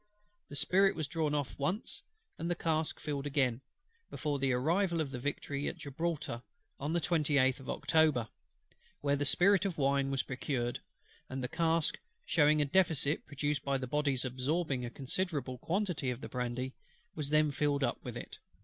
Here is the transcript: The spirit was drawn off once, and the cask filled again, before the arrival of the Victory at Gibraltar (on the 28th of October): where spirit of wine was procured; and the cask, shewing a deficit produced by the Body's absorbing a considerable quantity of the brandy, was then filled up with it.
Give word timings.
The 0.49 0.55
spirit 0.55 0.95
was 0.95 1.05
drawn 1.05 1.35
off 1.35 1.59
once, 1.59 2.01
and 2.39 2.49
the 2.49 2.55
cask 2.55 2.99
filled 2.99 3.27
again, 3.27 3.61
before 4.09 4.39
the 4.39 4.51
arrival 4.51 4.99
of 4.99 5.11
the 5.11 5.19
Victory 5.19 5.67
at 5.67 5.77
Gibraltar 5.77 6.41
(on 6.79 6.93
the 6.93 6.99
28th 6.99 7.59
of 7.59 7.69
October): 7.69 8.27
where 9.01 9.23
spirit 9.23 9.63
of 9.63 9.77
wine 9.77 10.09
was 10.09 10.23
procured; 10.23 10.79
and 11.29 11.43
the 11.43 11.47
cask, 11.47 11.99
shewing 12.25 12.63
a 12.63 12.65
deficit 12.65 13.27
produced 13.27 13.63
by 13.63 13.77
the 13.77 13.85
Body's 13.85 14.25
absorbing 14.25 14.83
a 14.83 14.89
considerable 14.89 15.59
quantity 15.59 16.09
of 16.09 16.21
the 16.21 16.29
brandy, 16.29 16.73
was 17.13 17.29
then 17.29 17.51
filled 17.51 17.83
up 17.83 18.03
with 18.03 18.17
it. 18.17 18.39